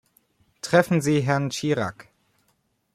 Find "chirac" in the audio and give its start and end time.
1.51-2.07